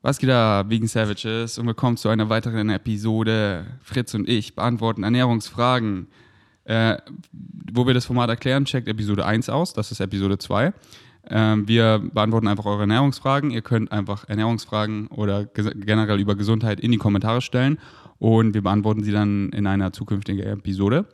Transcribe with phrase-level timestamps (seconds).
[0.00, 1.58] Was geht da, Vegan Savages?
[1.58, 3.66] Und willkommen zu einer weiteren Episode.
[3.82, 6.06] Fritz und ich beantworten Ernährungsfragen.
[6.62, 6.98] Äh,
[7.72, 9.72] wo wir das Format erklären, checkt Episode 1 aus.
[9.72, 10.72] Das ist Episode 2.
[11.30, 13.50] Ähm, wir beantworten einfach eure Ernährungsfragen.
[13.50, 17.78] Ihr könnt einfach Ernährungsfragen oder generell über Gesundheit in die Kommentare stellen
[18.18, 21.06] und wir beantworten sie dann in einer zukünftigen Episode.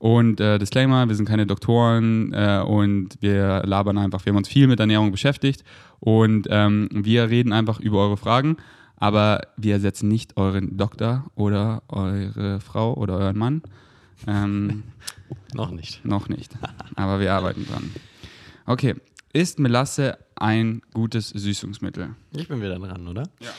[0.00, 4.48] Und äh, Disclaimer, wir sind keine Doktoren äh, und wir labern einfach, wir haben uns
[4.48, 5.62] viel mit Ernährung beschäftigt
[5.98, 8.56] und ähm, wir reden einfach über eure Fragen,
[8.96, 13.62] aber wir ersetzen nicht euren Doktor oder eure Frau oder euren Mann.
[14.26, 14.84] Ähm,
[15.52, 16.02] noch nicht.
[16.02, 16.50] Noch nicht,
[16.96, 17.90] aber wir arbeiten dran.
[18.64, 18.94] Okay,
[19.34, 22.16] ist Melasse ein gutes Süßungsmittel?
[22.32, 23.24] Ich bin wieder dran, oder?
[23.38, 23.50] Ja.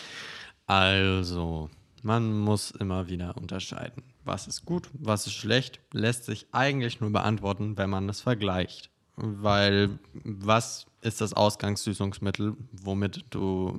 [0.66, 1.70] Also,
[2.02, 4.02] man muss immer wieder unterscheiden.
[4.24, 8.90] Was ist gut, was ist schlecht, lässt sich eigentlich nur beantworten, wenn man es vergleicht.
[9.16, 13.78] Weil was ist das Ausgangssüßungsmittel, womit du,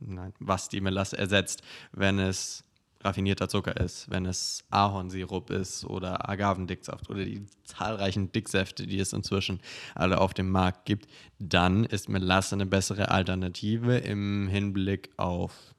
[0.00, 2.64] nein, was die Melasse ersetzt, wenn es
[3.04, 9.12] raffinierter Zucker ist, wenn es Ahornsirup ist oder Agavendicksaft oder die zahlreichen Dicksäfte, die es
[9.12, 9.60] inzwischen
[9.94, 11.06] alle auf dem Markt gibt,
[11.38, 15.73] dann ist Melasse eine bessere Alternative im Hinblick auf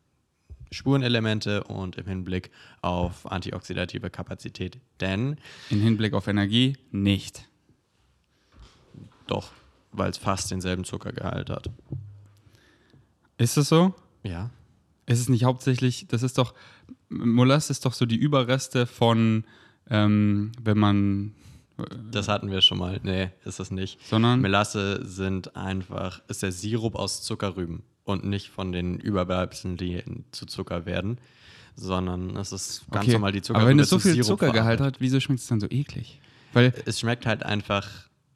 [0.72, 4.80] Spurenelemente und im Hinblick auf antioxidative Kapazität.
[5.00, 5.38] Denn.
[5.70, 7.46] Im Hinblick auf Energie nicht.
[9.28, 9.52] Doch,
[9.92, 11.70] weil es fast denselben Zuckergehalt hat.
[13.38, 13.94] Ist es so?
[14.24, 14.50] Ja.
[15.08, 16.54] Ist es nicht hauptsächlich, das ist doch,
[17.10, 19.46] Molasse ist doch so die Überreste von,
[19.90, 21.36] ähm, wenn man.
[21.78, 23.00] Äh, das hatten wir schon mal.
[23.04, 24.00] Nee, ist es nicht.
[24.06, 24.42] Sondern?
[24.42, 30.46] Melasse sind einfach, ist der Sirup aus Zuckerrüben und nicht von den Überbleibseln, die zu
[30.46, 31.18] Zucker werden,
[31.76, 33.14] sondern es ist ganz okay.
[33.14, 33.60] normal die Zucker.
[33.60, 36.22] Aber wenn es so viel Zuckergehalt hat, wieso schmeckt es dann so eklig?
[36.54, 37.90] Weil es schmeckt halt einfach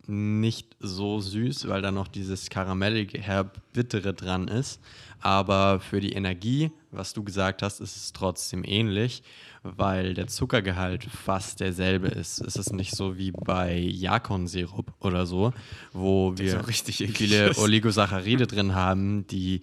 [0.08, 4.82] nicht so süß, weil da noch dieses karamellige, herb bittere dran ist.
[5.22, 9.22] Aber für die Energie, was du gesagt hast, ist es trotzdem ähnlich,
[9.64, 12.40] weil der Zuckergehalt fast derselbe ist.
[12.40, 15.54] Es ist nicht so wie bei Jakon-Sirup oder so,
[15.94, 19.62] wo wir viele Oligosaccharide drin haben, die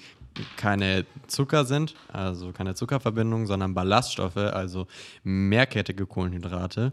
[0.56, 4.86] keine Zucker sind, also keine Zuckerverbindung, sondern Ballaststoffe, also
[5.22, 6.92] mehrkettige Kohlenhydrate.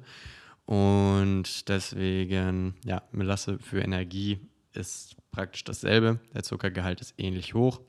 [0.65, 4.39] Und deswegen, ja, Melasse für Energie
[4.73, 6.19] ist praktisch dasselbe.
[6.33, 7.81] Der Zuckergehalt ist ähnlich hoch.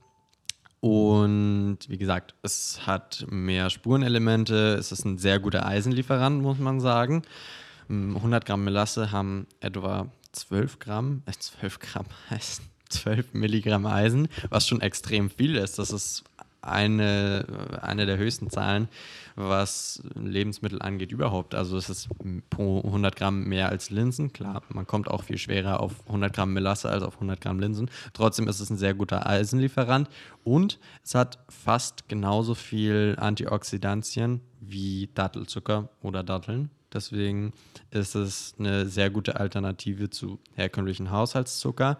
[0.84, 4.74] Und wie gesagt, es hat mehr Spurenelemente.
[4.74, 7.22] Es ist ein sehr guter Eisenlieferant, muss man sagen.
[7.88, 14.68] 100 Gramm Melasse haben etwa 12 Gramm, äh 12 Gramm heißt 12 Milligramm Eisen, was
[14.68, 15.78] schon extrem viel ist.
[15.78, 16.22] Das ist
[16.66, 17.46] eine,
[17.82, 18.88] eine der höchsten Zahlen,
[19.36, 21.54] was Lebensmittel angeht überhaupt.
[21.54, 22.08] Also es ist
[22.50, 24.32] pro 100 Gramm mehr als Linsen.
[24.32, 27.90] Klar, man kommt auch viel schwerer auf 100 Gramm Melasse als auf 100 Gramm Linsen.
[28.12, 30.08] Trotzdem ist es ein sehr guter Eisenlieferant
[30.42, 36.70] und es hat fast genauso viel Antioxidantien wie Dattelzucker oder Datteln.
[36.94, 37.52] Deswegen
[37.90, 41.98] ist es eine sehr gute Alternative zu herkömmlichen Haushaltszucker.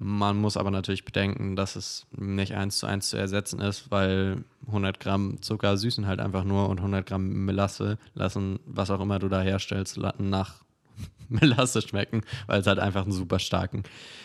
[0.00, 4.44] Man muss aber natürlich bedenken, dass es nicht eins zu eins zu ersetzen ist, weil
[4.68, 9.18] 100 Gramm Zucker süßen halt einfach nur und 100 Gramm Melasse lassen, was auch immer
[9.18, 10.62] du da herstellst, nach
[11.28, 13.82] Melasse schmecken, weil es halt einfach einen super starken,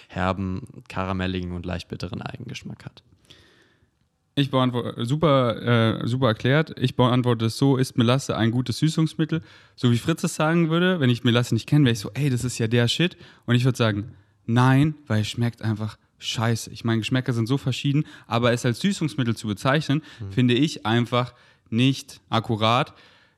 [0.10, 3.02] herben, karamelligen und leicht bitteren Eigengeschmack hat.
[4.36, 6.74] Ich beantworte, super, äh, super erklärt.
[6.80, 9.42] Ich beantworte es so: Ist Melasse ein gutes Süßungsmittel?
[9.76, 12.32] So wie Fritz es sagen würde, wenn ich Melasse nicht kenne, wäre ich so, ey,
[12.32, 13.16] das ist ja der Shit.
[13.46, 14.16] Und ich würde sagen,
[14.46, 16.72] Nein, weil es schmeckt einfach scheiße.
[16.72, 20.32] Ich meine, Geschmäcker sind so verschieden, aber es als Süßungsmittel zu bezeichnen, mhm.
[20.32, 21.34] finde ich einfach
[21.70, 22.94] nicht akkurat.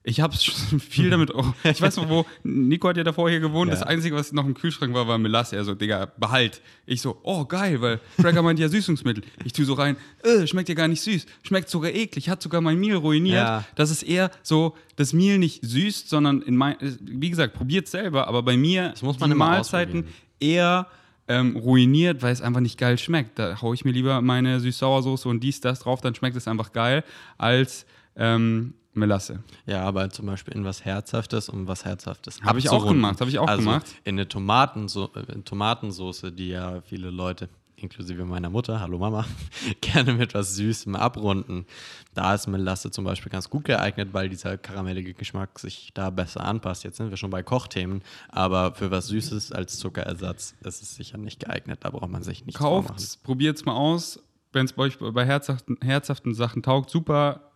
[0.08, 0.36] Ich habe
[0.90, 1.34] viel damit.
[1.34, 3.70] Auch, ich weiß noch, wo Nico hat ja davor hier gewohnt.
[3.70, 3.76] Ja.
[3.76, 5.56] Das Einzige, was noch im Kühlschrank war, war Melasse.
[5.56, 6.62] Er so, Digga, behalt.
[6.86, 9.24] Ich so, oh geil, weil Cracker meint ja Süßungsmittel.
[9.44, 11.26] Ich tue so rein, äh, schmeckt ja gar nicht süß.
[11.42, 12.30] Schmeckt sogar eklig.
[12.30, 13.36] Hat sogar mein Mehl ruiniert.
[13.36, 13.66] Ja.
[13.74, 18.28] Das ist eher so, das Mehl nicht süß, sondern in mein, wie gesagt, probiert selber.
[18.28, 20.06] Aber bei mir das muss man die Mahlzeiten
[20.40, 20.88] eher
[21.28, 23.40] ähm, ruiniert, weil es einfach nicht geil schmeckt.
[23.40, 26.72] Da haue ich mir lieber meine Süß-Sauersoße und dies, das drauf, dann schmeckt es einfach
[26.72, 27.04] geil,
[27.38, 27.86] als
[28.16, 29.44] ähm, Melasse.
[29.66, 32.42] Ja, aber zum Beispiel in was Herzhaftes und was Herzhaftes.
[32.42, 33.88] Habe ich auch gemacht, habe ich auch also gemacht.
[34.04, 37.50] In eine Tomatenso äh, Tomatensoße, die ja viele Leute
[37.86, 39.26] inklusive meiner Mutter, hallo Mama,
[39.82, 41.66] gerne mit was Süßem abrunden.
[42.14, 46.44] Da ist Melasse zum Beispiel ganz gut geeignet, weil dieser karamellige Geschmack sich da besser
[46.44, 46.84] anpasst.
[46.84, 51.18] Jetzt sind wir schon bei Kochthemen, aber für was Süßes als Zuckerersatz ist es sicher
[51.18, 51.80] nicht geeignet.
[51.84, 54.20] Da braucht man sich nicht Kauft, probiert es mal aus.
[54.52, 57.52] Wenn es bei euch bei herzhaften, herzhaften Sachen taugt, super.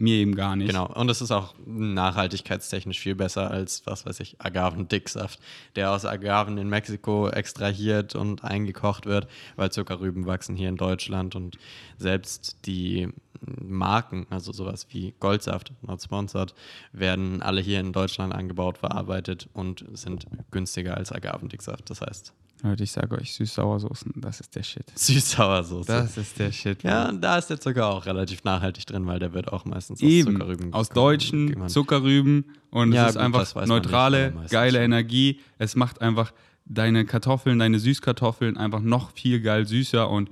[0.00, 0.68] Mir eben gar nicht.
[0.68, 5.38] Genau, und es ist auch nachhaltigkeitstechnisch viel besser als, was weiß ich, Agavendicksaft,
[5.76, 11.34] der aus Agaven in Mexiko extrahiert und eingekocht wird, weil Zuckerrüben wachsen hier in Deutschland
[11.34, 11.58] und
[11.98, 13.08] selbst die
[13.40, 16.54] Marken, also sowas wie Goldsaft, not sponsored,
[16.92, 21.88] werden alle hier in Deutschland angebaut, verarbeitet und sind günstiger als Agavendicksaft.
[21.88, 24.84] Das heißt, Leute, ich sage euch, Süß-Sauersoßen, das ist der Shit.
[24.94, 25.86] Süß-Sauersoße.
[25.86, 26.82] Das ist der Shit.
[26.82, 30.00] ja, und da ist der Zucker auch relativ nachhaltig drin, weil der wird auch meistens
[30.00, 31.70] Eben, aus Zuckerrüben aus deutschen gemacht.
[31.70, 34.82] Zuckerrüben und Ja, es ist gut, einfach nicht, neutrale, meistens geile.
[34.84, 35.40] Energie.
[35.58, 36.32] Es macht einfach
[36.66, 40.30] deine Kartoffeln, deine Süßkartoffeln einfach noch viel geil süßer und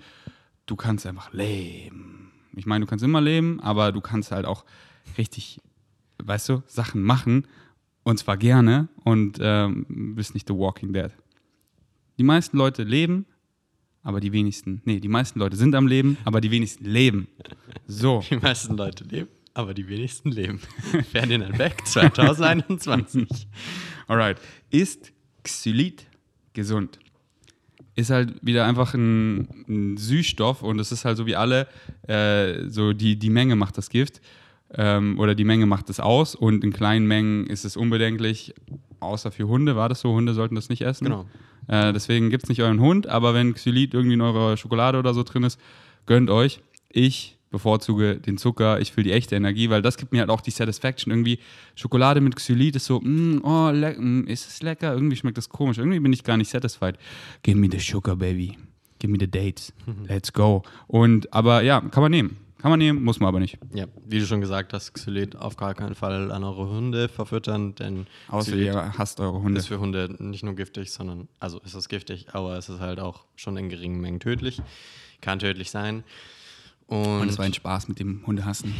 [0.66, 2.30] du kannst einfach leben.
[2.54, 4.64] Ich meine, du kannst immer leben, aber du kannst halt auch
[5.16, 5.60] richtig,
[6.22, 7.46] weißt du, Sachen machen
[8.02, 11.10] und zwar gerne und ähm, bist nicht The Walking Dead.
[12.18, 13.26] Die meisten Leute leben,
[14.02, 17.28] aber die wenigsten, nee, die meisten Leute sind am Leben, aber die wenigsten leben.
[17.86, 18.24] So.
[18.28, 20.60] Die meisten Leute leben, aber die wenigsten leben.
[21.12, 23.28] Ferdinand Beck 2021.
[24.08, 24.40] Alright.
[24.70, 25.12] Ist
[25.44, 26.06] Xylit
[26.52, 26.98] gesund?
[27.94, 31.68] Ist halt wieder einfach ein, ein Süßstoff und es ist halt so wie alle,
[32.06, 34.20] äh, so die, die Menge macht das Gift
[34.74, 38.54] ähm, oder die Menge macht es aus und in kleinen Mengen ist es unbedenklich,
[39.00, 39.76] außer für Hunde.
[39.76, 40.12] War das so?
[40.12, 41.04] Hunde sollten das nicht essen.
[41.04, 41.26] Genau.
[41.68, 45.14] Äh, deswegen gibt es nicht euren Hund, aber wenn Xylit irgendwie in eurer Schokolade oder
[45.14, 45.60] so drin ist,
[46.06, 46.60] gönnt euch.
[46.90, 50.40] Ich bevorzuge den Zucker, ich will die echte Energie, weil das gibt mir halt auch
[50.40, 51.10] die Satisfaction.
[51.10, 51.38] Irgendwie
[51.74, 54.92] Schokolade mit Xylit ist so, mm, oh, mm, ist es lecker?
[54.92, 55.78] Irgendwie schmeckt das komisch.
[55.78, 56.98] Irgendwie bin ich gar nicht satisfied.
[57.42, 58.56] Give me the sugar, baby.
[58.98, 59.72] Give me the dates.
[60.08, 60.62] Let's go.
[60.86, 62.36] Und, aber ja, kann man nehmen.
[62.58, 63.56] Kann man nehmen, muss man aber nicht.
[63.72, 67.76] Ja, wie du schon gesagt hast, Xylit auf gar keinen Fall an eure Hunde verfüttern,
[67.76, 69.60] denn Außer Xylit ihr hasst eure Hunde.
[69.60, 72.99] ist für Hunde nicht nur giftig, sondern, also ist es giftig, aber es ist halt
[72.99, 74.60] auch schon in geringen Mengen tödlich.
[75.20, 76.02] Kann tödlich sein.
[76.88, 78.75] Und, Und es war ein Spaß mit dem Hundehassen.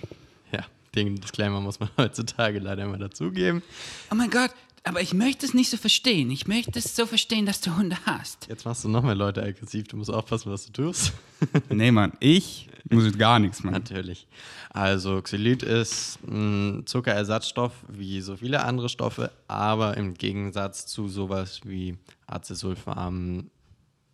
[0.52, 0.64] ja,
[0.94, 3.62] den Disclaimer muss man heutzutage leider immer dazugeben.
[4.10, 4.50] Oh mein Gott,
[4.84, 6.30] aber ich möchte es nicht so verstehen.
[6.30, 8.48] Ich möchte es so verstehen, dass du Hunde hast.
[8.48, 11.12] Jetzt machst du noch mehr Leute aggressiv, du musst aufpassen, was du tust.
[11.68, 13.74] Nee, Mann, ich muss jetzt gar nichts machen.
[13.74, 14.28] Natürlich.
[14.70, 21.60] Also Xylit ist ein Zuckerersatzstoff wie so viele andere Stoffe, aber im Gegensatz zu sowas
[21.64, 23.50] wie Acesulfam,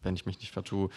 [0.02, 0.88] wenn ich mich nicht vertue,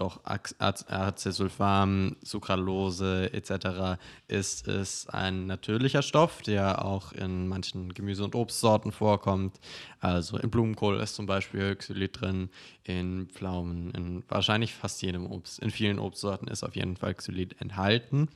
[0.00, 4.00] doch Ac- Ac- Acesulfam, Sucralose etc.
[4.28, 9.60] ist es ein natürlicher Stoff, der auch in manchen Gemüse- und Obstsorten vorkommt.
[10.00, 12.50] Also in Blumenkohl ist zum Beispiel Xylit drin,
[12.84, 15.58] in Pflaumen, in wahrscheinlich fast jedem Obst.
[15.60, 18.28] In vielen Obstsorten ist auf jeden Fall Xylit enthalten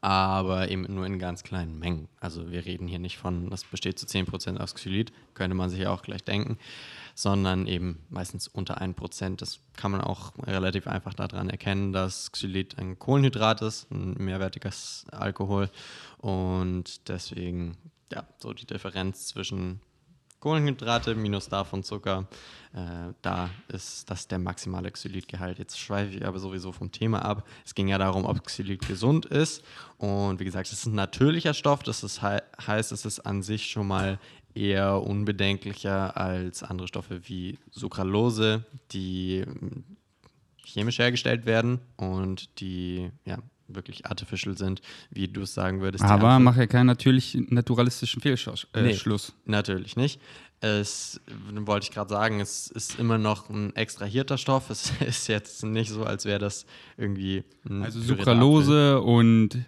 [0.00, 2.08] aber eben nur in ganz kleinen Mengen.
[2.20, 5.80] Also wir reden hier nicht von, das besteht zu 10% aus Xylit, könnte man sich
[5.80, 6.58] ja auch gleich denken,
[7.14, 9.36] sondern eben meistens unter 1%.
[9.36, 15.04] Das kann man auch relativ einfach daran erkennen, dass Xylit ein Kohlenhydrat ist, ein mehrwertiges
[15.10, 15.68] Alkohol
[16.18, 17.76] und deswegen,
[18.10, 19.80] ja, so die Differenz zwischen
[20.40, 22.26] Kohlenhydrate minus davon Zucker.
[22.72, 25.58] Äh, da ist das der maximale Xylitgehalt.
[25.58, 27.46] Jetzt schweife ich aber sowieso vom Thema ab.
[27.64, 29.62] Es ging ja darum, ob Xylit gesund ist.
[29.98, 31.82] Und wie gesagt, es ist ein natürlicher Stoff.
[31.82, 34.18] Das ist, hei- heißt, es ist an sich schon mal
[34.54, 39.84] eher unbedenklicher als andere Stoffe wie Sucralose, die mm,
[40.64, 43.38] chemisch hergestellt werden und die ja
[43.74, 44.80] wirklich artificial sind,
[45.10, 46.04] wie du es sagen würdest.
[46.04, 48.66] Aber mach ja keinen natürlich naturalistischen Fehlschluss.
[48.74, 48.94] Äh, Nee.
[48.94, 49.32] Schluss.
[49.44, 50.20] Natürlich nicht.
[50.62, 51.20] Es
[51.52, 54.68] wollte ich gerade sagen, es ist immer noch ein extrahierter Stoff.
[54.68, 56.66] Es ist jetzt nicht so, als wäre das
[56.98, 59.58] irgendwie ein Also Sucralose und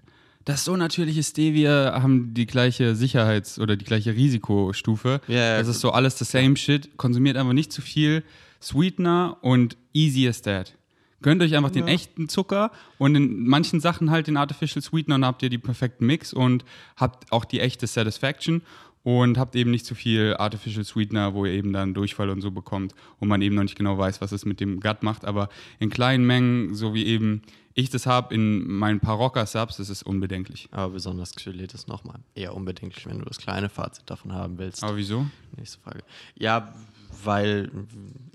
[0.44, 5.21] das so natürliche Stevia haben die gleiche Sicherheits- oder die gleiche Risikostufe.
[5.28, 5.75] Das gut.
[5.76, 6.97] ist so alles the same shit.
[6.97, 8.23] Konsumiert einfach nicht zu viel
[8.61, 10.75] Sweetener und easy as that.
[11.23, 15.25] Gönnt euch einfach den echten Zucker und in manchen Sachen halt den Artificial Sweetener und
[15.25, 16.64] habt ihr die perfekten Mix und
[16.97, 18.62] habt auch die echte Satisfaction
[19.05, 22.50] und habt eben nicht zu viel Artificial Sweetener, wo ihr eben dann Durchfall und so
[22.50, 25.25] bekommt und man eben noch nicht genau weiß, was es mit dem Gut macht.
[25.25, 25.49] Aber
[25.79, 27.43] in kleinen Mengen, so wie eben
[27.75, 30.69] ich das habe in meinen paar Rocker-Subs, das ist unbedenklich.
[30.73, 34.85] Aber besonders Xylit ist nochmal eher unbedenklich, wenn du das kleine Fazit davon haben willst.
[34.85, 35.26] Aber wieso?
[35.57, 36.05] Nächste Frage.
[36.35, 36.75] Ja,
[37.25, 37.71] weil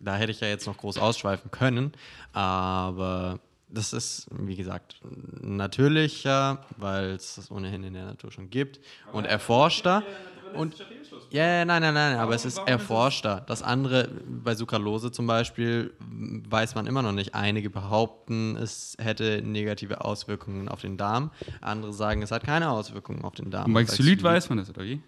[0.02, 1.92] da hätte ich ja jetzt noch groß ausschweifen können,
[2.34, 5.02] aber das ist, wie gesagt,
[5.42, 8.80] natürlicher, weil es das ohnehin in der Natur schon gibt
[9.12, 10.04] und erforschter.
[10.54, 10.76] Und
[11.30, 13.44] ja, ja, nein, nein, nein, aber es ist erforschter.
[13.48, 17.36] Das andere, bei Sucralose zum Beispiel, weiß man immer noch nicht.
[17.36, 21.32] Einige behaupten, es hätte negative Auswirkungen auf den Darm.
[21.60, 23.66] Andere sagen, es hat keine Auswirkungen auf den Darm.
[23.66, 25.02] Und bei Bei Xylit weiß man das, oder wie?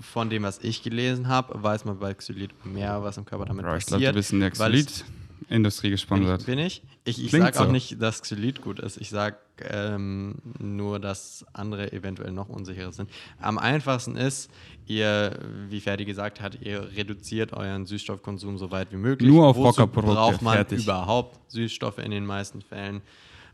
[0.00, 3.64] Von dem, was ich gelesen habe, weiß man bei Xylit mehr, was im Körper damit
[3.64, 4.00] Bro, ich passiert.
[4.00, 5.04] glaube, du bist in der weil es- Xylit.
[5.50, 6.40] Industrie Bin gesponsert.
[6.40, 6.46] ich?
[6.46, 6.82] Bin ich?
[7.04, 7.70] Ich, ich sage auch so.
[7.72, 8.96] nicht, dass Xylit gut ist.
[8.96, 9.36] Ich sage
[9.68, 13.10] ähm, nur, dass andere eventuell noch unsicherer sind.
[13.40, 14.50] Am einfachsten ist,
[14.86, 19.28] ihr, wie Ferdi gesagt hat, ihr reduziert euren Süßstoffkonsum so weit wie möglich.
[19.30, 20.82] Nur auf Wozu Rockerprodukte, braucht man fertig.
[20.84, 23.02] überhaupt Süßstoffe in den meisten Fällen.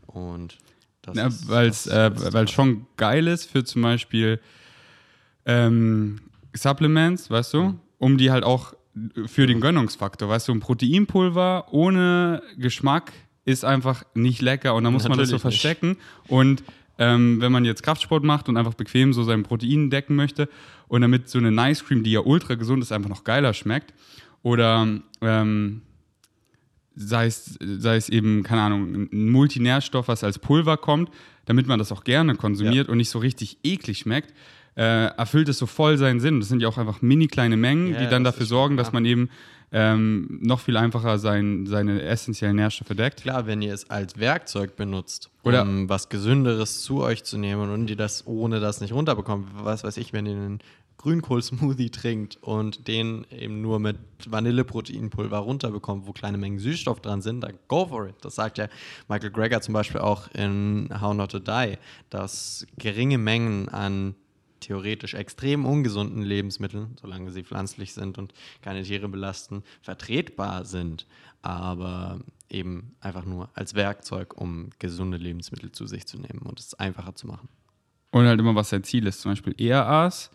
[0.07, 0.57] Und
[1.01, 4.39] das Ja, ist- das- äh, weil es schon geil ist für zum Beispiel
[5.45, 6.19] ähm,
[6.53, 8.73] Supplements, weißt du, um die halt auch
[9.25, 13.13] für den Gönnungsfaktor, weißt du, ein Proteinpulver ohne Geschmack
[13.45, 15.61] ist einfach nicht lecker und da muss man das so Natürlich nicht.
[15.61, 15.97] verstecken.
[16.27, 16.63] Und
[16.97, 20.49] ähm, wenn man jetzt Kraftsport macht und einfach bequem so sein Protein decken möchte
[20.87, 23.93] und damit so eine Nice Cream, die ja ultra gesund ist, einfach noch geiler schmeckt
[24.43, 24.87] oder
[25.21, 25.81] ähm,
[26.95, 31.09] sei es, sei es eben, keine Ahnung, ein Multinährstoff, was als Pulver kommt,
[31.45, 34.33] damit man das auch gerne konsumiert und nicht so richtig eklig schmeckt,
[34.75, 36.39] äh, erfüllt es so voll seinen Sinn.
[36.39, 38.87] Das sind ja auch einfach mini kleine Mengen, Ja, die dann dafür sorgen, schon dass
[38.89, 39.01] klar.
[39.01, 39.29] man eben
[39.73, 43.21] ähm, noch viel einfacher sein, seine essentiellen Nährstoffe deckt.
[43.21, 47.69] Klar, wenn ihr es als Werkzeug benutzt, Oder- um was Gesünderes zu euch zu nehmen
[47.69, 50.59] und ihr das ohne das nicht runterbekommt, was weiß ich, wenn ihr einen
[50.97, 53.97] Grünkohl-Smoothie trinkt und den eben nur mit
[54.27, 58.15] Vanilleproteinpulver runterbekommt, wo kleine Mengen Süßstoff dran sind, dann go for it.
[58.21, 58.67] Das sagt ja
[59.07, 61.77] Michael Greger zum Beispiel auch in How Not to Die,
[62.09, 64.15] dass geringe Mengen an
[64.61, 71.05] theoretisch extrem ungesunden Lebensmitteln, solange sie pflanzlich sind und keine Tiere belasten, vertretbar sind,
[71.41, 76.73] aber eben einfach nur als Werkzeug, um gesunde Lebensmittel zu sich zu nehmen und es
[76.75, 77.49] einfacher zu machen.
[78.11, 79.21] Und halt immer, was sein Ziel ist.
[79.21, 80.31] Zum Beispiel ERAs,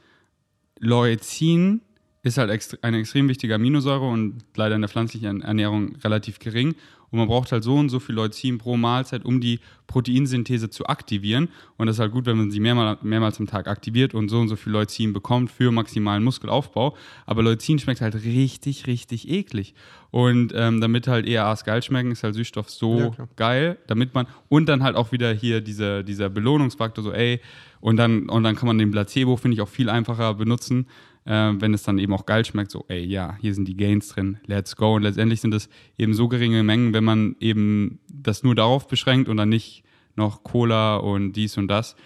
[0.78, 1.82] Leucin
[2.22, 6.74] ist halt eine extrem wichtige Aminosäure und leider in der pflanzlichen Ernährung relativ gering.
[7.10, 10.86] Und man braucht halt so und so viel Leucin pro Mahlzeit, um die Proteinsynthese zu
[10.86, 11.48] aktivieren.
[11.76, 14.38] Und das ist halt gut, wenn man sie mehrmal, mehrmals am Tag aktiviert und so
[14.40, 16.96] und so viel Leucin bekommt für maximalen Muskelaufbau.
[17.24, 19.74] Aber Leucin schmeckt halt richtig, richtig eklig.
[20.10, 24.26] Und ähm, damit halt ERAs geil schmecken, ist halt Süßstoff so Ja, geil, damit man
[24.48, 27.40] und dann halt auch wieder hier diese, dieser Belohnungsfaktor, so ey,
[27.80, 30.86] und dann, und dann kann man den Placebo, finde ich, auch viel einfacher benutzen,
[31.26, 34.08] äh, wenn es dann eben auch geil schmeckt, so ey, ja, hier sind die Gains
[34.08, 34.94] drin, let's go.
[34.94, 35.68] Und letztendlich sind es
[35.98, 40.42] eben so geringe Mengen, wenn man eben das nur darauf beschränkt und dann nicht noch
[40.44, 41.96] Cola und dies und das,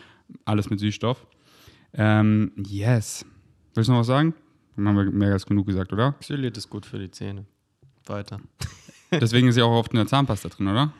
[0.44, 1.26] alles mit Süßstoff.
[1.92, 3.24] Ähm, yes.
[3.74, 4.34] Willst du noch was sagen?
[4.76, 6.12] Dann haben wir mehr als genug gesagt, oder?
[6.20, 7.44] Xylit ist gut für die Zähne.
[8.06, 8.40] Weiter.
[9.12, 10.92] Deswegen ist ja auch oft in der Zahnpasta drin, oder?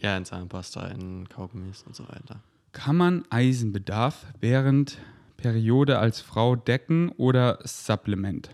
[0.00, 2.42] Ja, in Zahnpasta, in Kaugummis und so weiter.
[2.72, 4.98] Kann man Eisenbedarf während
[5.38, 8.50] Periode als Frau decken oder Supplement?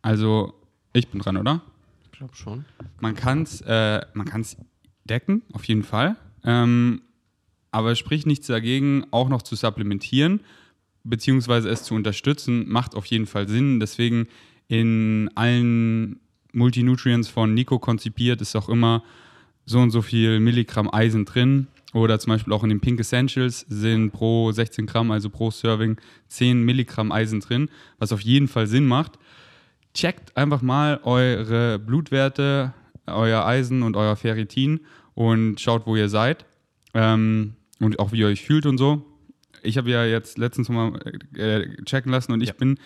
[0.00, 0.54] Also,
[0.94, 1.62] ich bin dran, oder?
[2.04, 2.64] Ich glaube schon.
[3.00, 4.56] Man kann es äh, man kann's
[5.04, 6.16] decken, auf jeden Fall.
[6.44, 7.02] Ähm,
[7.70, 10.40] aber es spricht nichts dagegen, auch noch zu supplementieren,
[11.04, 13.80] beziehungsweise es zu unterstützen, macht auf jeden Fall Sinn.
[13.80, 14.28] Deswegen
[14.68, 16.20] in allen
[16.52, 19.02] Multinutrients von Nico konzipiert ist auch immer
[19.66, 21.66] so und so viel Milligramm Eisen drin.
[21.98, 26.00] Oder zum Beispiel auch in den Pink Essentials sind pro 16 Gramm, also pro Serving,
[26.28, 29.18] 10 Milligramm Eisen drin, was auf jeden Fall Sinn macht.
[29.94, 32.72] Checkt einfach mal eure Blutwerte,
[33.06, 34.80] euer Eisen und euer Ferritin
[35.14, 36.44] und schaut, wo ihr seid.
[36.94, 39.04] Ähm, und auch wie ihr euch fühlt und so.
[39.62, 40.92] Ich habe ja jetzt letztens mal
[41.34, 42.54] äh, checken lassen und ich Ja.
[42.54, 42.78] bin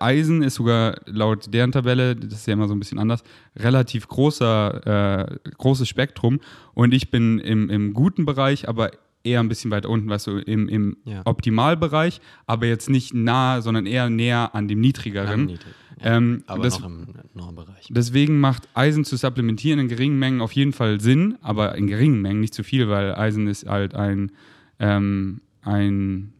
[0.00, 3.22] Eisen ist sogar laut deren Tabelle, das ist ja immer so ein bisschen anders,
[3.56, 6.40] relativ großer, äh, großes Spektrum.
[6.74, 8.90] Und ich bin im, im guten Bereich, aber
[9.24, 11.22] eher ein bisschen weiter unten, weißt du, im, im Ja.
[11.24, 15.40] Optimalbereich, aber jetzt nicht nah, sondern eher näher an dem niedrigeren.
[15.40, 15.74] Ja, niedrig.
[16.00, 17.88] Ja, Ähm, aber das- noch im Normbereich.
[17.90, 22.22] Deswegen macht Eisen zu supplementieren in geringen Mengen auf jeden Fall Sinn, aber in geringen
[22.22, 24.30] Mengen nicht zu viel, weil Eisen ist halt ein,
[24.78, 26.32] ähm, ein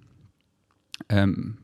[1.09, 1.59] ähm,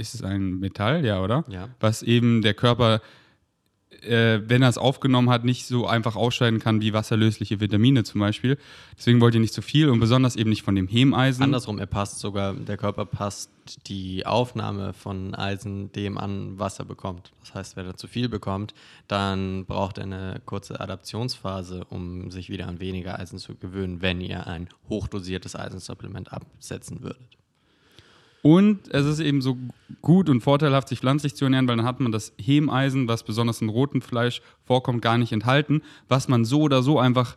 [0.00, 1.44] ist es ein Metall, ja, oder?
[1.48, 1.68] Ja.
[1.78, 3.00] Was eben der Körper,
[4.02, 8.20] äh, wenn er es aufgenommen hat, nicht so einfach ausscheiden kann wie wasserlösliche Vitamine zum
[8.20, 8.56] Beispiel.
[8.96, 11.42] Deswegen wollt ihr nicht zu viel und besonders eben nicht von dem Hemeisen.
[11.42, 13.50] Andersrum, er passt sogar, der Körper passt
[13.86, 17.32] die Aufnahme von Eisen dem an, was er bekommt.
[17.40, 18.74] Das heißt, wenn er zu viel bekommt,
[19.06, 24.20] dann braucht er eine kurze Adaptionsphase, um sich wieder an weniger Eisen zu gewöhnen, wenn
[24.20, 27.36] ihr ein hochdosiertes Eisensupplement absetzen würdet.
[28.42, 29.58] Und es ist eben so
[30.00, 33.60] gut und vorteilhaft, sich pflanzlich zu ernähren, weil dann hat man das Hemeisen, was besonders
[33.60, 37.36] in rotem Fleisch vorkommt, gar nicht enthalten, was man so oder so einfach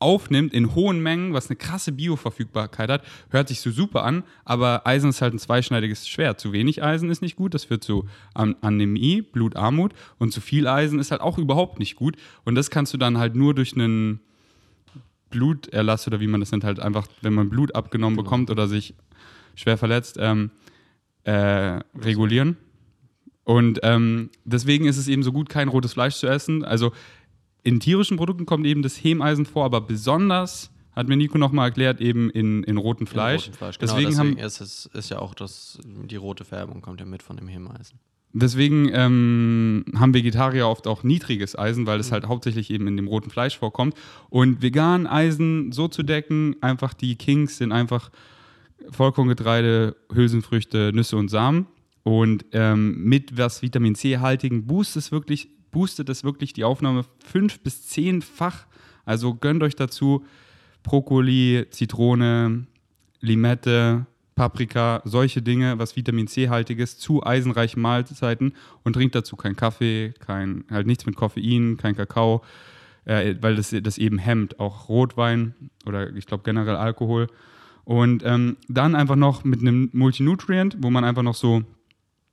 [0.00, 4.86] aufnimmt in hohen Mengen, was eine krasse Bioverfügbarkeit hat, hört sich so super an, aber
[4.86, 6.38] Eisen ist halt ein zweischneidiges Schwert.
[6.38, 10.68] Zu wenig Eisen ist nicht gut, das führt zu An Anämie, Blutarmut und zu viel
[10.68, 13.74] Eisen ist halt auch überhaupt nicht gut und das kannst du dann halt nur durch
[13.74, 14.20] einen
[15.30, 18.22] Bluterlass oder wie man das nennt, halt einfach, wenn man Blut abgenommen Genau.
[18.24, 18.94] bekommt oder sich
[19.58, 20.50] schwer verletzt, ähm,
[21.24, 22.56] äh, regulieren.
[23.44, 26.64] Und ähm, deswegen ist es eben so gut, kein rotes Fleisch zu essen.
[26.64, 26.92] Also
[27.62, 32.00] in tierischen Produkten kommt eben das Hemeisen vor, aber besonders hat mir Nico nochmal erklärt,
[32.00, 33.46] eben in, in rotem Fleisch.
[33.46, 33.78] In rotem Fleisch.
[33.78, 37.06] Genau, deswegen, deswegen haben, ist es ist ja auch das, die rote Färbung kommt ja
[37.06, 37.98] mit von dem Hemeisen.
[38.32, 43.06] deswegen ähm, haben Vegetarier oft auch niedriges Eisen, weil es halt hauptsächlich eben in dem
[43.06, 43.94] roten Fleisch vorkommt.
[44.28, 48.10] Und vegan Eisen so zu decken, einfach die Kings sind einfach
[48.90, 51.66] Vollkorngetreide, Hülsenfrüchte, Nüsse und Samen.
[52.02, 55.10] Und ähm, mit was Vitamin C-haltigen boostet
[55.70, 58.66] boostet es wirklich die Aufnahme fünf bis zehnfach.
[59.04, 60.24] Also gönnt euch dazu
[60.82, 62.66] Brokkoli, Zitrone,
[63.20, 68.54] Limette, Paprika, solche Dinge, was Vitamin C-haltiges zu eisenreichen Mahlzeiten
[68.84, 72.42] und trinkt dazu keinen Kaffee, kein, halt nichts mit Koffein, kein Kakao,
[73.04, 74.60] äh, weil das, das eben hemmt.
[74.60, 75.54] Auch Rotwein
[75.84, 77.26] oder ich glaube generell Alkohol.
[77.88, 81.62] Und ähm, dann einfach noch mit einem Multinutrient, wo man einfach noch so,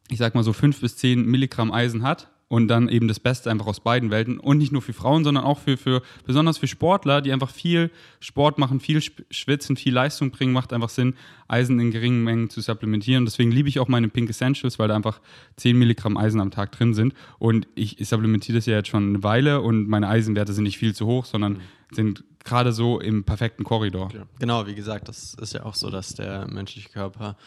[0.10, 3.50] ich sag mal so 5 bis 10 Milligramm Eisen hat und dann eben das Beste
[3.50, 6.68] einfach aus beiden Welten und nicht nur für Frauen, sondern auch für, für besonders für
[6.68, 11.14] Sportler, die einfach viel Sport machen, viel schwitzen, viel Leistung bringen, macht einfach Sinn,
[11.48, 13.24] Eisen in geringen Mengen zu supplementieren.
[13.24, 15.22] Deswegen liebe ich auch meine Pink Essentials, weil da einfach
[15.56, 17.14] 10 Milligramm Eisen am Tag drin sind.
[17.40, 20.80] Und ich, ich supplementiere das ja jetzt schon eine Weile und meine Eisenwerte sind nicht
[20.80, 21.62] viel zu hoch, sondern
[21.92, 24.10] sind gerade so im perfekten Korridor.
[24.14, 24.24] Ja.
[24.40, 27.38] Genau, wie gesagt, das ist ja auch so, dass der menschliche Körper,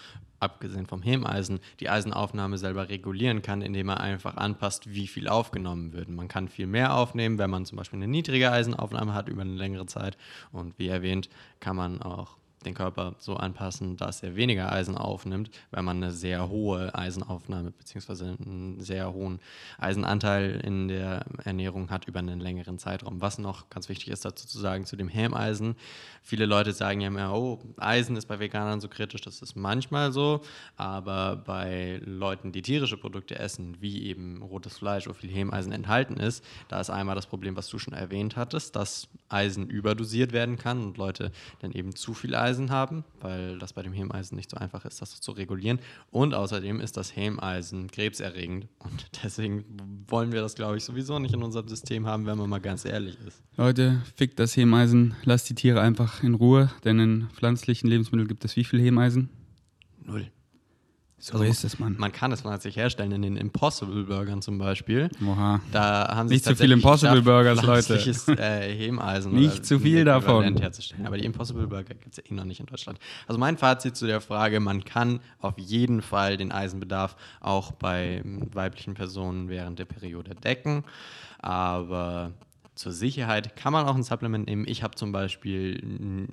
[0.41, 5.93] abgesehen vom Hemeisen, die Eisenaufnahme selber regulieren kann, indem er einfach anpasst, wie viel aufgenommen
[5.93, 6.09] wird.
[6.09, 9.55] Man kann viel mehr aufnehmen, wenn man zum Beispiel eine niedrige Eisenaufnahme hat über eine
[9.55, 10.17] längere Zeit.
[10.53, 11.29] Und wie erwähnt,
[11.61, 12.37] kann man auch
[12.69, 17.73] den Körper so anpassen, dass er weniger Eisen aufnimmt, wenn man eine sehr hohe Eisenaufnahme
[17.73, 18.25] bzw.
[18.25, 19.41] einen sehr hohen
[19.79, 23.21] Eisenanteil in der Ernährung hat über einen längeren Zeitraum.
[23.21, 25.77] Was noch ganz wichtig ist dazu zu sagen zu dem Hämeisen.
[26.23, 30.13] Viele Leute sagen ja immer, oh, Eisen ist bei Veganern so kritisch, das ist manchmal
[30.13, 30.43] so,
[30.77, 36.19] aber bei Leuten, die tierische Produkte essen, wie eben rotes Fleisch, wo viel Hämeisen enthalten
[36.19, 40.59] ist, da ist einmal das Problem, was du schon erwähnt hattest, dass Eisen überdosiert werden
[40.59, 44.51] kann und Leute dann eben zu viel Eisen haben, weil das bei dem Hämeisen nicht
[44.51, 45.79] so einfach ist, das zu regulieren.
[46.11, 49.65] Und außerdem ist das Hämeisen krebserregend und deswegen
[50.09, 52.85] wollen wir das, glaube ich, sowieso nicht in unserem System haben, wenn man mal ganz
[52.85, 53.43] ehrlich ist.
[53.57, 58.45] Leute, fickt das Hemeisen, lasst die Tiere einfach in Ruhe, denn in pflanzlichen Lebensmitteln gibt
[58.45, 59.31] es wie viel Hemeisen?
[60.05, 60.31] Null.
[61.21, 61.97] So Also, ist es, Mann.
[61.99, 65.11] Man kann es pflanzlich herstellen in den Impossible Burgern zum Beispiel.
[65.27, 65.61] Oha.
[65.73, 67.99] Da haben sie Nicht zu viel Impossible Burgers, Leute.
[68.41, 70.57] Äh, Hemeisen Nicht zu viel davon.
[70.57, 71.07] Herzustellen.
[71.07, 73.01] Aber die Impossible Burger gibt es ja eh noch nicht in Deutschland.
[73.27, 78.23] Also mein Fazit zu der Frage, man kann auf jeden Fall den Eisenbedarf auch bei
[78.53, 80.85] weiblichen Personen während der Periode decken.
[81.41, 82.33] Aber
[82.79, 84.65] zur Sicherheit kann man auch ein Supplement nehmen.
[84.69, 85.75] Ich habe zum Beispiel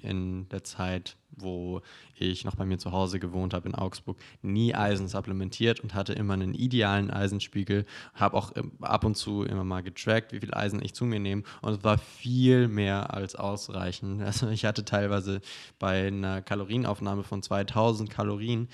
[0.03, 1.81] in- der Zeit, wo
[2.17, 6.13] ich noch bei mir zu Hause gewohnt habe in Augsburg, nie Eisen supplementiert und hatte
[6.13, 7.85] immer einen idealen Eisenspiegel.
[8.13, 11.19] Habe auch ähm, ab und zu immer mal getrackt, wie viel Eisen ich zu mir
[11.19, 11.43] nehme.
[11.61, 14.21] Und es war viel mehr als ausreichend.
[14.25, 15.41] Also ich hatte teilweise
[15.79, 18.67] bei einer Kalorienaufnahme von 2000 Kalorien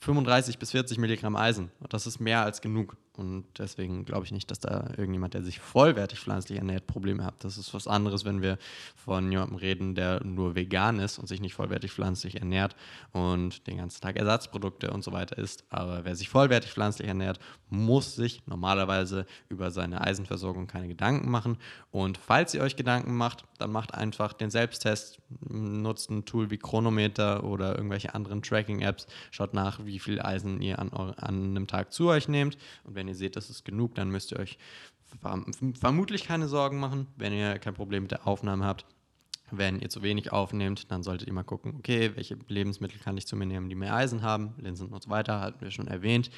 [0.00, 1.70] 35 bis 40 Milligramm Eisen.
[1.88, 2.96] Das ist mehr als genug.
[3.16, 7.44] Und deswegen glaube ich nicht, dass da irgendjemand, der sich vollwertig pflanzlich ernährt, Probleme hat.
[7.44, 8.58] Das ist was anderes, wenn wir
[8.96, 12.74] von jemandem reden, der nur vegan ist und sich nicht vollwertig pflanzlich ernährt
[13.12, 15.64] und den ganzen Tag Ersatzprodukte und so weiter isst.
[15.70, 17.38] Aber wer sich vollwertig pflanzlich ernährt,
[17.70, 21.58] muss sich normalerweise über seine Eisenversorgung keine Gedanken machen.
[21.92, 26.58] Und falls ihr euch Gedanken macht, dann macht einfach den Selbsttest, nutzt ein Tool wie
[26.58, 31.92] Chronometer oder irgendwelche anderen Tracking-Apps, schaut nach, wie viel Eisen ihr an, an einem Tag
[31.92, 32.56] zu euch nehmt.
[32.84, 34.58] Und wenn ihr seht, das ist genug, dann müsst ihr euch
[35.20, 38.86] verm vermutlich keine Sorgen machen, wenn ihr kein Problem mit der Aufnahme habt.
[39.50, 43.26] Wenn ihr zu wenig aufnehmt, dann solltet ihr mal gucken, okay, welche Lebensmittel kann ich
[43.26, 46.30] zu mir nehmen, die mehr Eisen haben, Linsen und so weiter, hatten wir schon erwähnt.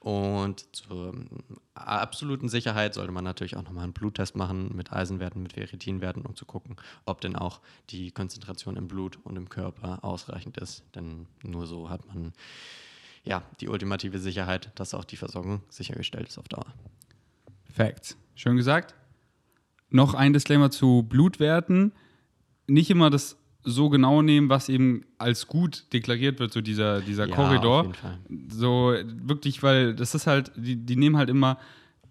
[0.00, 1.28] Und zur ähm,
[1.74, 6.34] absoluten Sicherheit sollte man natürlich auch nochmal einen Bluttest machen mit Eisenwerten, mit Ferritinwerten, um
[6.36, 7.60] zu gucken, ob denn auch
[7.90, 10.84] die Konzentration im Blut und im Körper ausreichend ist.
[10.94, 12.32] Denn nur so hat man
[13.24, 16.66] ja die ultimative Sicherheit, dass auch die Versorgung sichergestellt ist auf Dauer.
[17.72, 18.16] Facts.
[18.34, 18.94] Schön gesagt.
[19.90, 21.92] Noch ein Disclaimer zu Blutwerten.
[22.66, 27.26] Nicht immer das so genau nehmen, was eben als gut deklariert wird, so dieser, dieser
[27.28, 27.92] Ja, Korridor.
[28.48, 31.58] So wirklich, weil das ist halt, die, die nehmen halt immer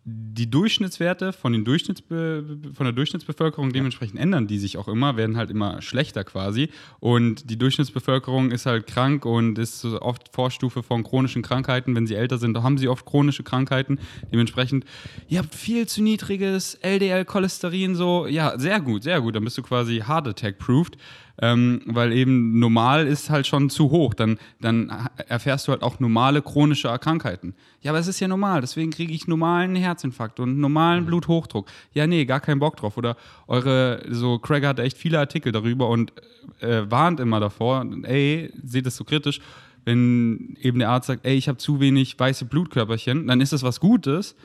[0.06, 5.38] die Durchschnittswerte von, den Durchschnittsbe von der Durchschnittsbevölkerung, dementsprechend ändern die sich auch immer, werden
[5.38, 6.70] halt immer schlechter quasi.
[7.00, 11.96] Und die Durchschnittsbevölkerung ist halt krank und ist oft Vorstufe von chronischen Krankheiten.
[11.96, 13.98] Wenn sie älter sind, haben sie oft chronische Krankheiten.
[14.32, 14.84] Dementsprechend,
[15.30, 19.36] ihr habt viel zu niedriges LDL-Cholesterin, so, ja, sehr gut, sehr gut.
[19.36, 20.98] Dann bist du quasi Heart Attack-proofed.
[21.42, 24.14] Ähm, weil eben normal ist halt schon zu hoch.
[24.14, 24.92] Dann, dann
[25.28, 27.56] erfährst du halt auch normale chronische Krankheiten.
[27.82, 31.08] Ja, aber es ist ja normal, deswegen kriege ich normalen Herzinfarkt und normalen mhm.
[31.08, 31.68] Bluthochdruck.
[31.94, 32.98] Ja, nee, gar keinen Bock drauf.
[32.98, 33.18] Oder
[33.48, 36.14] eure, so Craig hat echt viele Artikel darüber und
[36.60, 39.40] äh, warnt immer davor, ey, seht es so kritisch,
[39.86, 43.64] wenn eben der Arzt sagt, ey, ich habe zu wenig weiße Blutkörperchen, dann ist das
[43.64, 44.36] was Gutes.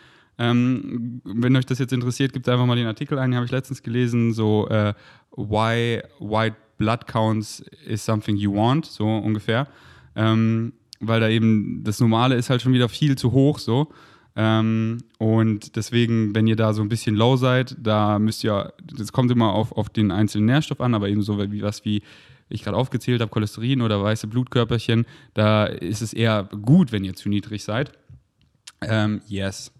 [0.40, 3.52] Ähm, wenn euch das jetzt interessiert, gibt einfach mal den Artikel ein, den habe ich
[3.52, 4.94] letztens gelesen, so äh,
[5.36, 9.68] Why White Blood Counts is something you want, so ungefähr.
[10.16, 13.92] Ähm, weil da eben das Normale ist halt schon wieder viel zu hoch, so.
[14.34, 19.12] Ähm, und deswegen, wenn ihr da so ein bisschen low seid, da müsst ihr, das
[19.12, 22.02] kommt immer auf, auf den einzelnen Nährstoff an, aber eben so wie was wie
[22.48, 27.14] ich gerade aufgezählt habe, Cholesterin oder weiße Blutkörperchen, da ist es eher gut, wenn ihr
[27.14, 27.92] zu niedrig seid.
[28.80, 29.72] Ähm, yes.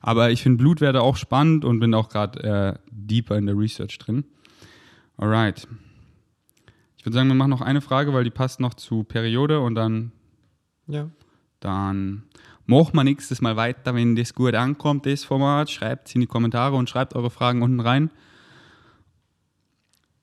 [0.00, 3.98] Aber ich finde Blutwerte auch spannend und bin auch gerade äh, deeper in der Research
[3.98, 4.24] drin.
[5.16, 5.66] Alright.
[7.04, 9.74] Ich würde sagen, wir machen noch eine Frage, weil die passt noch zu Periode und
[9.74, 10.10] dann.
[10.86, 11.10] Ja.
[11.60, 12.22] Dann
[12.64, 15.70] machen wir nächstes Mal weiter, wenn das gut ankommt, das Format.
[15.70, 18.10] Schreibt es in die Kommentare und schreibt eure Fragen unten rein.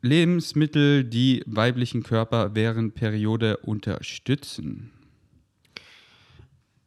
[0.01, 4.91] Lebensmittel, die weiblichen Körper während Periode unterstützen.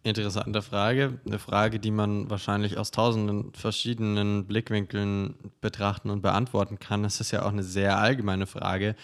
[0.02, 1.20] Interessante Frage.
[1.24, 7.04] Eine Frage, die man wahrscheinlich aus tausenden verschiedenen Blickwinkeln betrachten und beantworten kann.
[7.04, 8.96] Es ist ja auch eine sehr allgemeine Frage,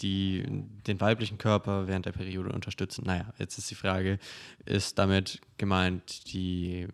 [0.00, 0.44] die
[0.86, 3.04] den weiblichen Körper während der Periode unterstützen.
[3.06, 4.18] Naja, jetzt ist die Frage,
[4.64, 6.88] ist damit gemeint die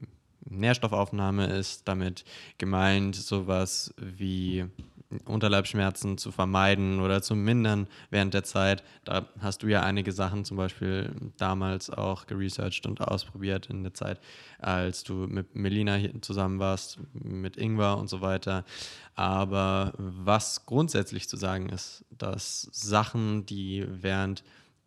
[0.46, 2.24] Nährstoffaufnahme, ist damit
[2.58, 4.66] gemeint sowas wie
[5.24, 8.83] Unterleibschmerzen zu vermeiden oder zu mindern während der Zeit.
[9.05, 13.94] Da hast du ja einige Sachen zum Beispiel damals auch geresearched und ausprobiert in der
[13.94, 14.20] Zeit,
[14.59, 18.64] als du mit Melina zusammen warst, mit Ingwer und so weiter.
[19.14, 24.42] Aber was grundsätzlich zu sagen ist, dass Sachen, die während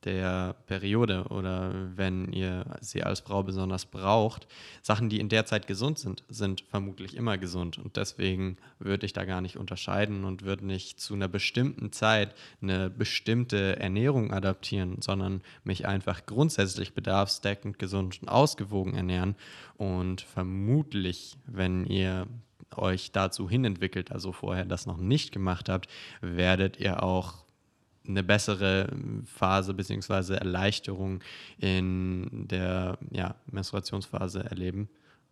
[0.08, 4.48] der Periode oder wenn ihr sie als Frau besonders braucht,
[4.82, 7.78] Sachen, die in der Zeit gesund sind, sind vermutlich immer gesund.
[7.78, 12.34] Und deswegen würde ich da gar nicht unterscheiden und würde nicht zu einer bestimmten Zeit
[12.62, 19.36] eine bestimmte Ernährung adaptieren, sondern mich einfach grundsätzlich bedarfsdeckend, gesund und ausgewogen ernähren.
[19.76, 22.28] Und vermutlich, wenn ihr
[22.78, 25.90] euch dazu hinentwickelt, also vorher das noch nicht gemacht habt,
[26.22, 27.47] werdet ihr auch
[28.08, 28.90] eine bessere
[29.26, 30.36] Phase bzw.
[30.36, 31.22] Erleichterung
[31.60, 34.90] in der ja, Menstruationsphase erleben.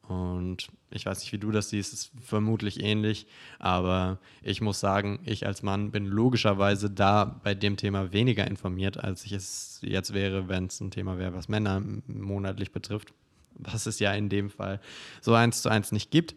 [0.08, 3.26] Und ich weiß nicht, wie du das siehst, ist vermutlich ähnlich,
[3.58, 9.04] aber ich muss sagen, ich als Mann bin logischerweise da bei dem Thema weniger informiert,
[9.04, 13.14] als ich es jetzt wäre, wenn es ein Thema wäre, was Männer monatlich betrifft,
[13.56, 14.80] was es ja in dem Fall
[15.22, 16.36] so eins zu eins nicht gibt.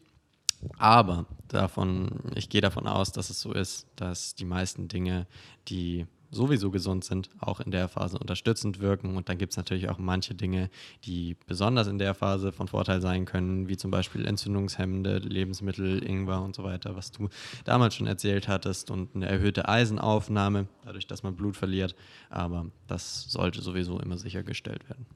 [0.78, 5.26] Aber davon, ich gehe davon aus, dass es so ist, dass die meisten Dinge,
[5.68, 9.16] die sowieso gesund sind, auch in der Phase unterstützend wirken.
[9.16, 10.70] Und dann gibt es natürlich auch manche Dinge,
[11.04, 16.42] die besonders in der Phase von Vorteil sein können, wie zum Beispiel entzündungshemmende Lebensmittel, Ingwer
[16.42, 17.28] und so weiter, was du
[17.64, 21.94] damals schon erzählt hattest und eine erhöhte Eisenaufnahme, dadurch, dass man Blut verliert.
[22.30, 25.06] Aber das sollte sowieso immer sichergestellt werden.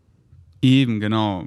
[0.62, 1.44] Eben, genau.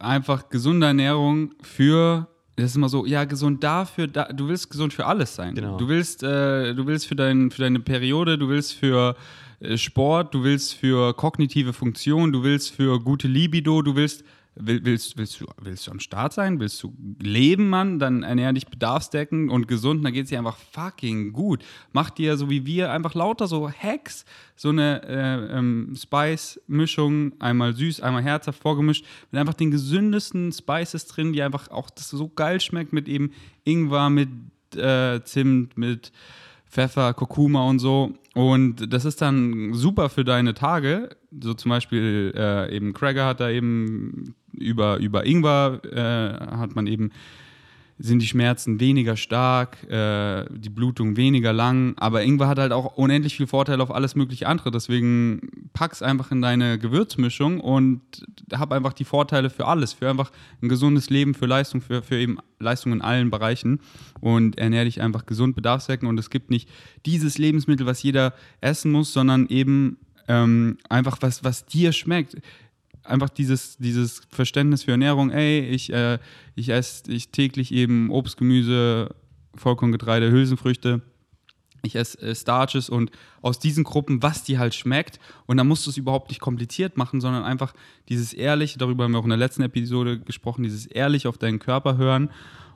[0.00, 2.26] Einfach gesunde Ernährung für
[2.56, 5.54] das ist immer so, ja, gesund dafür, da, du willst gesund für alles sein.
[5.54, 5.78] Genau.
[5.78, 9.16] Du willst, äh, du willst für, dein, für deine Periode, du willst für
[9.60, 15.16] äh, Sport, du willst für kognitive Funktion, du willst für gute Libido, du willst Willst,
[15.16, 16.60] willst, du, willst du am Start sein?
[16.60, 17.98] Willst du leben, Mann?
[17.98, 20.04] Dann ernähr dich bedarfsdeckend und gesund.
[20.04, 21.64] Dann geht es dir einfach fucking gut.
[21.92, 27.72] Mach dir, so wie wir, einfach lauter so Hacks, so eine äh, ähm, Spice-Mischung, einmal
[27.74, 32.28] süß, einmal herzhaft vorgemischt, mit einfach den gesündesten Spices drin, die einfach auch das so
[32.28, 33.32] geil schmeckt mit eben
[33.64, 34.28] Ingwer, mit
[34.76, 36.12] äh, Zimt, mit
[36.66, 38.14] Pfeffer, Kurkuma und so.
[38.34, 41.10] Und das ist dann super für deine Tage.
[41.38, 46.86] So zum Beispiel äh, eben Cracker hat da eben über, über Ingwer äh, hat man
[46.86, 47.10] eben
[48.02, 51.94] sind die Schmerzen weniger stark, äh, die Blutung weniger lang.
[51.98, 54.72] Aber Ingwer hat halt auch unendlich viel Vorteil auf alles mögliche andere.
[54.72, 58.00] Deswegen pack's einfach in deine Gewürzmischung und
[58.52, 62.16] hab einfach die Vorteile für alles, für einfach ein gesundes Leben, für Leistung, für, für
[62.16, 63.80] eben Leistung in allen Bereichen.
[64.20, 66.08] Und ernähr dich einfach gesund, bedarfswecken.
[66.08, 66.68] Und es gibt nicht
[67.06, 72.36] dieses Lebensmittel, was jeder essen muss, sondern eben ähm, einfach was, was dir schmeckt
[73.04, 76.18] einfach dieses, dieses Verständnis für Ernährung, ey, ich, äh,
[76.54, 79.14] ich esse ich täglich eben Obst, Gemüse,
[79.54, 81.02] Vollkorngetreide, Hülsenfrüchte.
[81.84, 83.10] Ich esse äh, Starches und
[83.40, 85.18] aus diesen Gruppen, was die halt schmeckt.
[85.46, 87.74] Und dann musst du es überhaupt nicht kompliziert machen, sondern einfach
[88.08, 91.58] dieses Ehrliche, darüber haben wir auch in der letzten Episode gesprochen, dieses Ehrlich auf deinen
[91.58, 92.30] Körper hören.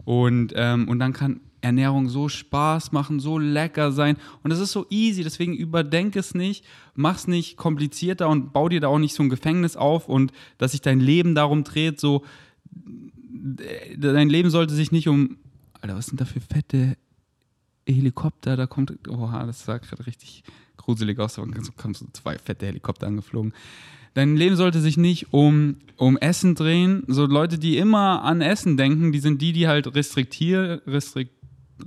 [0.05, 4.17] Und, ähm, und dann kann Ernährung so Spaß machen, so lecker sein.
[4.43, 6.65] Und das ist so easy, deswegen überdenk es nicht,
[6.95, 10.73] mach's nicht komplizierter und bau dir da auch nicht so ein Gefängnis auf und dass
[10.73, 12.25] sich dein Leben darum dreht, so
[13.97, 15.39] dein Leben sollte sich nicht um.
[15.81, 16.97] Alter, was sind da für fette
[17.87, 18.57] Helikopter?
[18.57, 18.93] Da kommt.
[19.09, 20.43] Oha, das sah gerade richtig
[20.77, 21.35] gruselig aus.
[21.35, 21.45] Da
[21.77, 23.53] kamen so zwei fette Helikopter angeflogen.
[24.15, 27.05] Dein Leben sollte sich nicht um, um Essen drehen.
[27.07, 31.36] So Leute, die immer an Essen denken, die sind die, die halt restriktier, restrikt,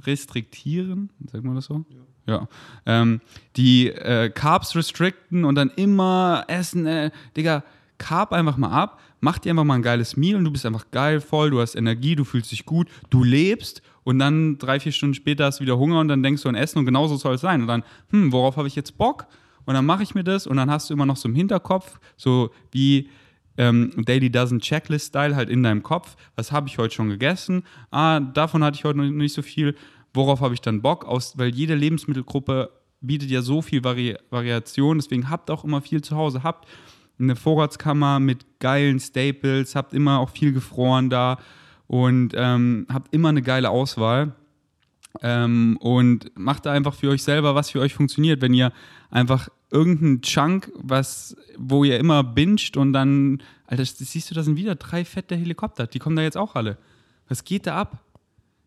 [0.05, 1.09] restriktieren.
[1.31, 1.85] Sagt man das so?
[2.25, 2.33] Ja.
[2.33, 2.47] ja.
[2.85, 3.21] Ähm,
[3.55, 6.85] die äh, Carbs restrikten und dann immer essen.
[6.85, 7.63] Äh, Digga,
[7.97, 10.91] Carb einfach mal ab mach dir einfach mal ein geiles Meal und du bist einfach
[10.91, 14.91] geil, voll, du hast Energie, du fühlst dich gut, du lebst und dann drei, vier
[14.91, 17.35] Stunden später hast du wieder Hunger und dann denkst du an Essen und genauso soll
[17.35, 17.61] es sein.
[17.61, 19.27] Und dann, hm, worauf habe ich jetzt Bock?
[19.65, 21.99] Und dann mache ich mir das und dann hast du immer noch so im Hinterkopf,
[22.17, 23.09] so wie
[23.59, 26.15] ähm, Daily Dozen Checklist-Style halt in deinem Kopf.
[26.35, 27.63] Was habe ich heute schon gegessen?
[27.91, 29.75] Ah, davon hatte ich heute noch nicht so viel.
[30.13, 31.05] Worauf habe ich dann Bock?
[31.05, 34.97] Aus, weil jede Lebensmittelgruppe bietet ja so viel Vari Variation.
[34.97, 36.41] Deswegen habt auch immer viel zu Hause.
[36.41, 36.69] Habt
[37.19, 41.37] eine Vorratskammer mit geilen Staples, habt immer auch viel gefroren da
[41.87, 44.35] und ähm, habt immer eine geile Auswahl.
[45.21, 48.41] Ähm, und macht da einfach für euch selber, was für euch funktioniert.
[48.41, 48.71] Wenn ihr
[49.09, 54.57] einfach irgendeinen Chunk, was, wo ihr immer binscht und dann, Alter, siehst du, da sind
[54.57, 55.87] wieder drei fette Helikopter.
[55.87, 56.77] Die kommen da jetzt auch alle.
[57.27, 58.03] Was geht da ab?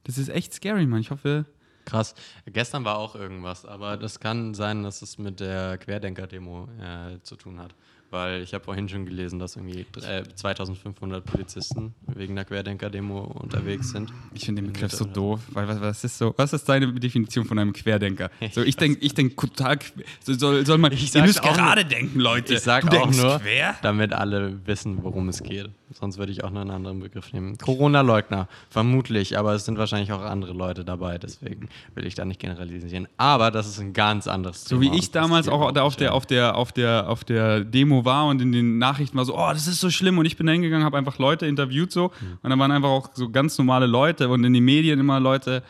[0.04, 1.00] Das ist echt scary, Mann.
[1.00, 1.46] Ich hoffe.
[1.84, 2.14] Krass.
[2.46, 7.34] Gestern war auch irgendwas, aber das kann sein, dass es mit der Querdenker-Demo äh, zu
[7.36, 7.74] tun hat
[8.12, 9.86] weil ich habe vorhin schon gelesen, dass irgendwie
[10.34, 14.12] 2500 Polizisten wegen der Querdenker-Demo unterwegs sind.
[14.34, 17.44] Ich finde den Begriff so doof, weil was, was, ist so, was ist deine Definition
[17.44, 18.30] von einem Querdenker?
[18.52, 19.78] So, ich denke, ich denke total,
[20.20, 22.54] soll, soll man, ich ihr müsst gerade denken, Leute.
[22.54, 23.76] Ich sage auch nur, quer?
[23.80, 25.70] damit alle wissen, worum es geht.
[25.90, 27.56] Sonst würde ich auch noch einen anderen Begriff nehmen.
[27.58, 32.40] Corona-Leugner, vermutlich, aber es sind wahrscheinlich auch andere Leute dabei, deswegen will ich da nicht
[32.40, 33.08] generalisieren.
[33.16, 34.82] Aber das ist ein ganz anderes Thema.
[34.82, 38.26] So wie ich damals auch auf der, auf, der, auf, der, auf der Demo war
[38.26, 40.52] und in den Nachrichten war so, oh, das ist so schlimm und ich bin da
[40.52, 42.38] hingegangen, habe einfach Leute interviewt so mhm.
[42.42, 45.62] und dann waren einfach auch so ganz normale Leute und in den Medien immer Leute,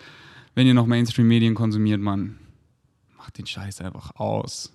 [0.54, 2.38] wenn ihr noch Mainstream-Medien konsumiert, man,
[3.16, 4.72] macht den Scheiß einfach aus.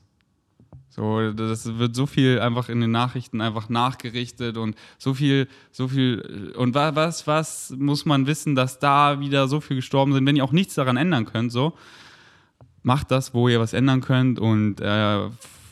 [0.98, 5.88] So, das wird so viel einfach in den Nachrichten einfach nachgerichtet und so viel, so
[5.88, 6.54] viel.
[6.58, 10.43] Und was, was muss man wissen, dass da wieder so viel gestorben sind, wenn ihr
[10.43, 11.78] auch nichts daran ändern könnt, so.
[12.82, 15.28] Macht das, wo ihr was ändern könnt und äh,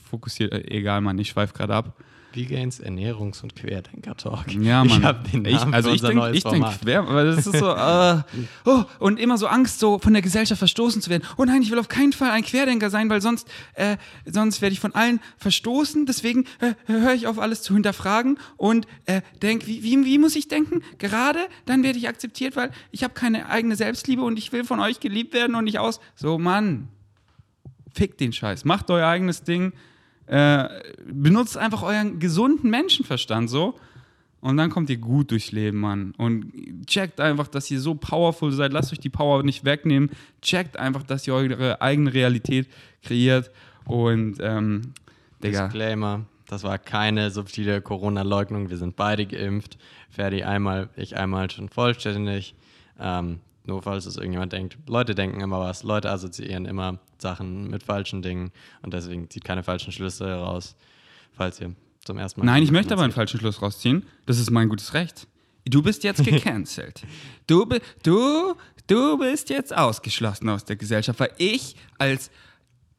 [0.05, 1.97] fokussiert, äh, egal, Mann, ich schweife gerade ab.
[2.35, 4.51] Vegans Ernährungs- und Querdenker-Talk.
[4.53, 4.99] Ja, Mann.
[4.99, 7.69] Ich habe den Namen ich, also ich denke ich denk quer, weil das ist so,
[7.75, 8.21] äh,
[8.65, 11.23] oh, und immer so Angst, so von der Gesellschaft verstoßen zu werden.
[11.37, 14.73] Oh nein, ich will auf keinen Fall ein Querdenker sein, weil sonst, äh, sonst werde
[14.73, 16.05] ich von allen verstoßen.
[16.05, 20.35] Deswegen äh, höre ich auf, alles zu hinterfragen und äh, denke, wie, wie, wie muss
[20.35, 20.81] ich denken?
[20.97, 24.79] Gerade dann werde ich akzeptiert, weil ich habe keine eigene Selbstliebe und ich will von
[24.79, 25.99] euch geliebt werden und nicht aus.
[26.15, 26.89] So, Mann,
[27.93, 28.65] fickt den Scheiß.
[28.65, 29.73] Macht euer eigenes Ding
[30.27, 30.67] äh,
[31.05, 33.75] benutzt einfach euren gesunden Menschenverstand so.
[34.41, 36.13] Und dann kommt ihr gut durchs Leben, Mann.
[36.17, 38.73] Und checkt einfach, dass ihr so powerful seid.
[38.73, 40.11] Lasst euch die Power nicht wegnehmen.
[40.41, 42.67] Checkt einfach, dass ihr eure eigene Realität
[43.01, 43.49] kreiert.
[43.85, 44.93] Und, ähm,
[45.43, 45.63] Digga.
[45.63, 48.69] Disclaimer: Das war keine subtile Corona-Leugnung.
[48.69, 49.79] Wir sind beide geimpft.
[50.11, 52.53] Ferdi einmal, ich einmal schon vollständig.
[52.99, 54.77] Ähm, nur falls es irgendjemand denkt.
[54.87, 55.83] Leute denken immer was.
[55.83, 58.51] Leute assoziieren immer Sachen mit falschen Dingen
[58.81, 60.75] und deswegen zieht keine falschen Schlüsse raus,
[61.33, 62.45] falls ihr zum ersten Mal.
[62.45, 64.05] Nein, ich möchte aber einen falschen Schluss rausziehen.
[64.25, 65.27] Das ist mein gutes Recht.
[65.65, 67.01] Du bist jetzt gecancelt.
[67.47, 67.67] du,
[68.03, 68.55] du,
[68.87, 72.29] du bist jetzt ausgeschlossen aus der Gesellschaft, weil ich als,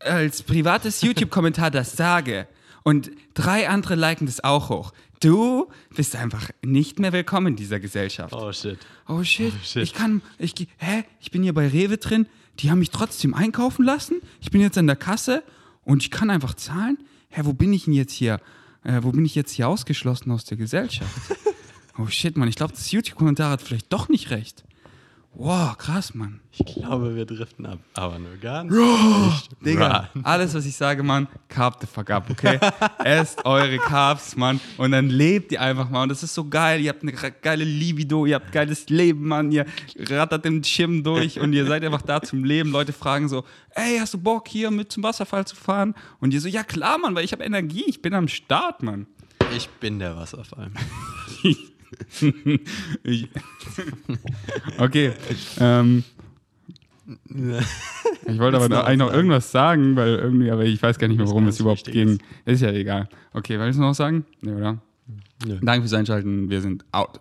[0.00, 2.48] als privates YouTube-Kommentar das sage.
[2.82, 4.92] Und drei andere liken das auch hoch.
[5.20, 8.34] Du bist einfach nicht mehr willkommen in dieser Gesellschaft.
[8.34, 8.78] Oh shit.
[9.08, 9.52] Oh shit.
[9.54, 9.82] Oh, shit.
[9.82, 11.04] Ich kann, ich, hä?
[11.20, 12.26] Ich bin hier bei Rewe drin.
[12.58, 14.20] Die haben mich trotzdem einkaufen lassen.
[14.40, 15.42] Ich bin jetzt an der Kasse
[15.84, 16.98] und ich kann einfach zahlen.
[17.30, 18.40] Hä, wo bin ich denn jetzt hier?
[18.84, 21.10] Äh, wo bin ich jetzt hier ausgeschlossen aus der Gesellschaft?
[21.98, 22.48] oh shit, Mann.
[22.48, 24.64] Ich glaube, das YouTube-Kommentar hat vielleicht doch nicht recht.
[25.38, 26.40] Wow, krass, Mann.
[26.50, 29.50] Ich glaube, wir driften ab, aber nur ganz nicht.
[29.60, 32.58] Digga, alles, was ich sage, Mann, carb the fuck up, okay?
[33.04, 36.04] Esst eure Carbs, Mann, und dann lebt ihr einfach mal.
[36.04, 36.80] Und das ist so geil.
[36.80, 39.52] Ihr habt eine geile Libido, ihr habt geiles Leben, Mann.
[39.52, 39.66] Ihr
[40.08, 42.70] rattert im Gym durch und ihr seid einfach da zum Leben.
[42.70, 43.44] Leute fragen so,
[43.74, 45.94] ey, hast du Bock, hier mit zum Wasserfall zu fahren?
[46.18, 47.84] Und ihr so, ja klar, Mann, weil ich habe Energie.
[47.86, 49.06] Ich bin am Start, Mann.
[49.54, 50.70] Ich bin der Wasserfall.
[54.78, 55.12] okay.
[55.58, 56.04] Ähm,
[58.26, 61.28] ich wollte aber eigentlich noch irgendwas sagen, weil irgendwie, aber ich weiß gar nicht mehr,
[61.28, 62.18] worum es überhaupt ging.
[62.44, 63.08] Ist ja egal.
[63.32, 64.24] Okay, willst du noch was sagen?
[64.40, 64.78] Nee, oder?
[65.46, 65.58] Nö.
[65.62, 66.50] Danke fürs Einschalten.
[66.50, 67.20] Wir sind out.